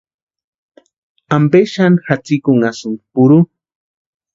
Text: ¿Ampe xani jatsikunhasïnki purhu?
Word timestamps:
¿Ampe 1.37 1.59
xani 1.73 2.01
jatsikunhasïnki 2.05 3.03
purhu? 3.13 3.39